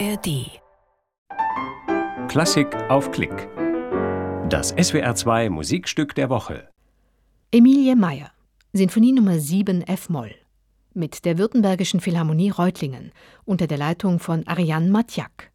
[0.00, 0.60] ARD.
[2.28, 3.48] Klassik auf Klick.
[4.48, 6.68] Das SWR2 Musikstück der Woche.
[7.52, 8.32] Emilie Meyer,
[8.72, 10.34] Sinfonie Nummer 7 F-Moll.
[10.94, 13.12] Mit der Württembergischen Philharmonie Reutlingen
[13.44, 15.52] unter der Leitung von Ariane Matjak.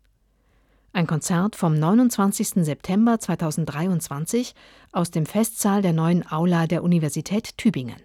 [0.94, 2.64] Ein Konzert vom 29.
[2.64, 4.54] September 2023
[4.94, 8.02] aus dem Festsaal der neuen Aula der Universität Tübingen.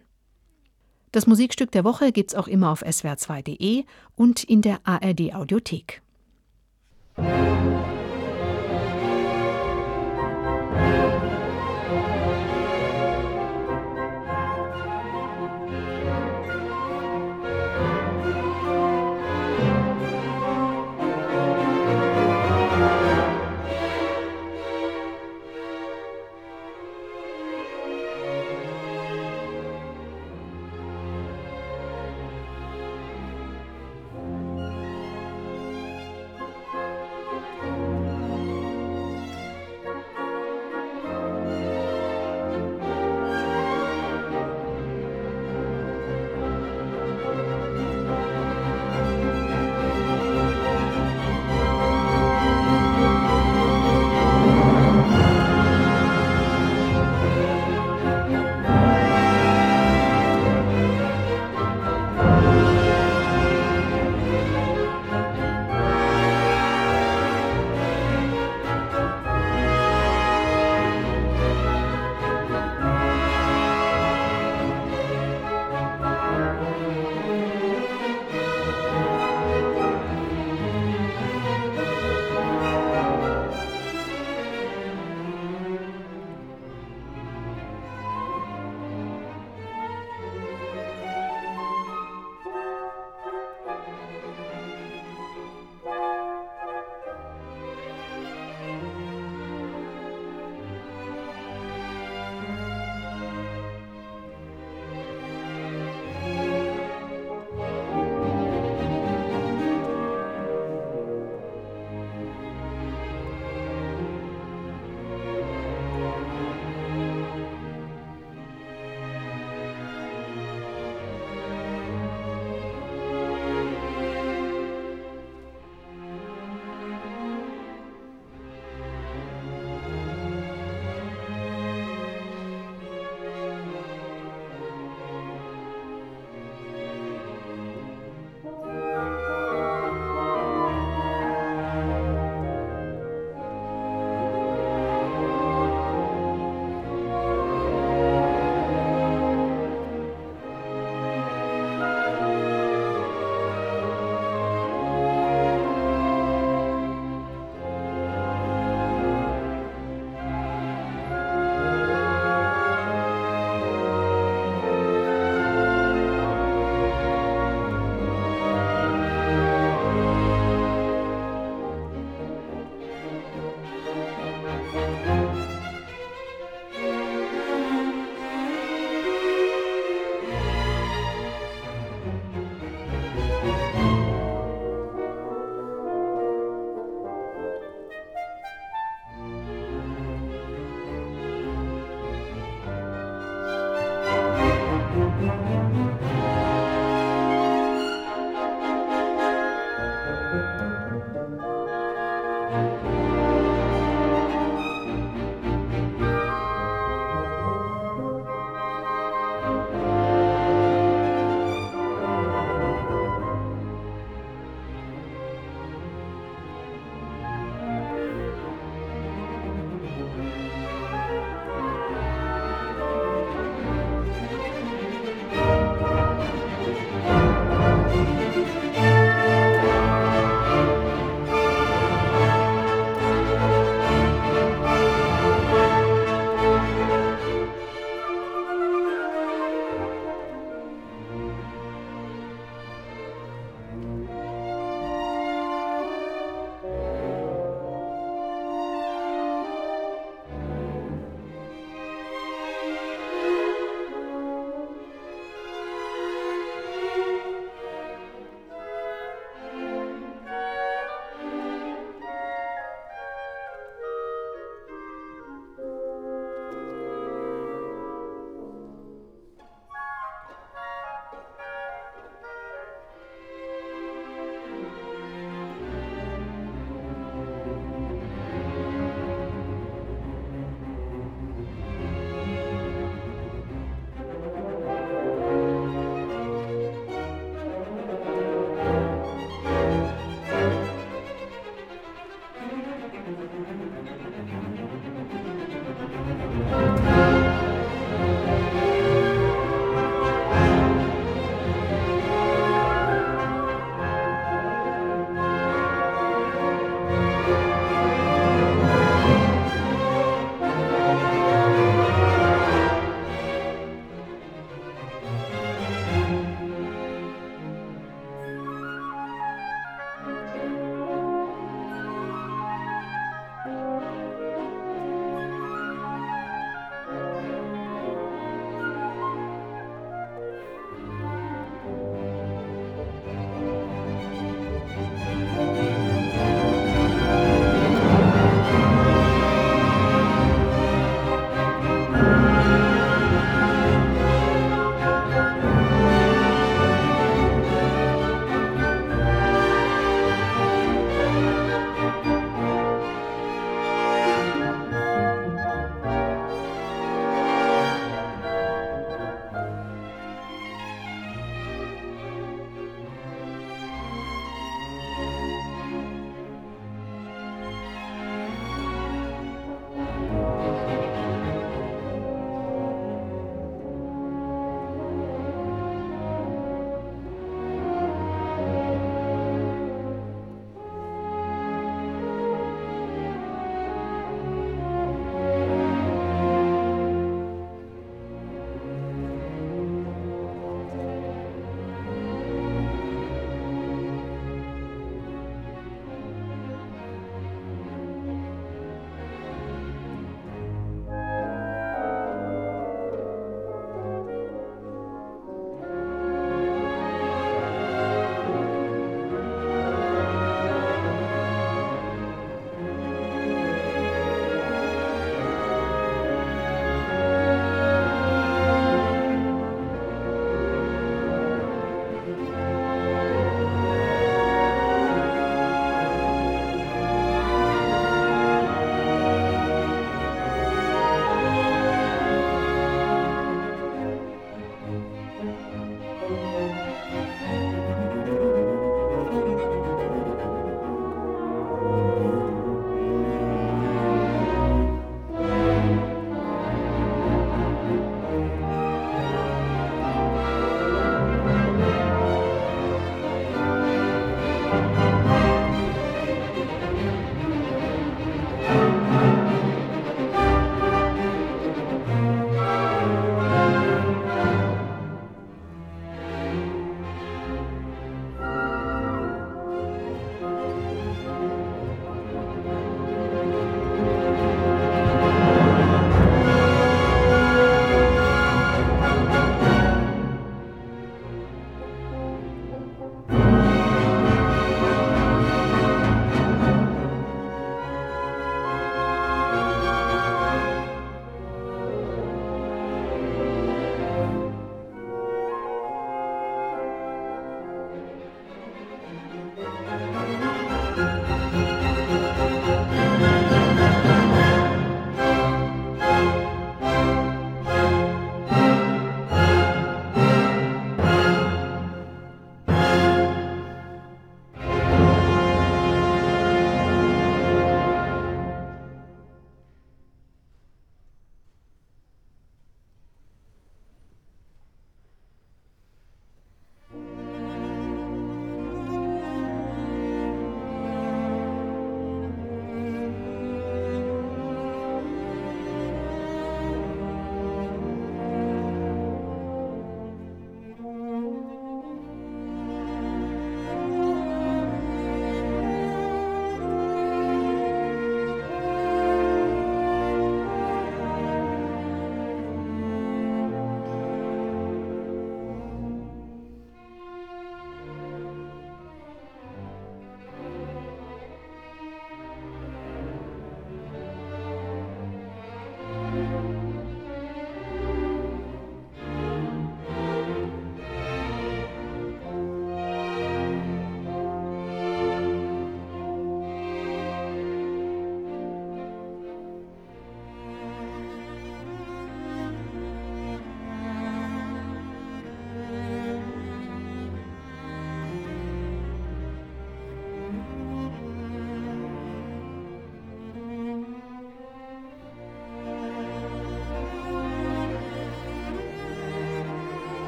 [1.12, 3.84] Das Musikstück der Woche gibt's auch immer auf swr2.de
[4.16, 6.03] und in der ARD Audiothek.
[7.16, 8.03] Música